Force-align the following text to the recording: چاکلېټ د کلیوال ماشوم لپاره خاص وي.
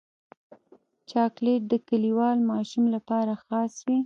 چاکلېټ 1.09 1.61
د 1.69 1.73
کلیوال 1.87 2.37
ماشوم 2.51 2.85
لپاره 2.95 3.33
خاص 3.45 3.73
وي. 3.87 3.97